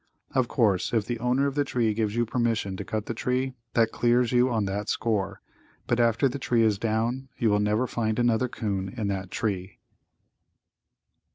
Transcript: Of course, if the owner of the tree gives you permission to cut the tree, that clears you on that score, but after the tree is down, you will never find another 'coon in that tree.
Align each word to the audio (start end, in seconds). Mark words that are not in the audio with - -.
Of 0.33 0.47
course, 0.47 0.93
if 0.93 1.05
the 1.05 1.19
owner 1.19 1.45
of 1.45 1.53
the 1.53 1.63
tree 1.63 1.93
gives 1.93 2.15
you 2.15 2.25
permission 2.25 2.75
to 2.75 2.83
cut 2.83 3.05
the 3.05 3.13
tree, 3.13 3.53
that 3.75 3.91
clears 3.91 4.31
you 4.31 4.49
on 4.49 4.65
that 4.65 4.89
score, 4.89 5.43
but 5.85 5.99
after 5.99 6.27
the 6.27 6.39
tree 6.39 6.63
is 6.63 6.79
down, 6.79 7.29
you 7.37 7.51
will 7.51 7.59
never 7.59 7.85
find 7.85 8.17
another 8.17 8.47
'coon 8.47 8.89
in 8.89 9.09
that 9.09 9.29
tree. 9.29 9.77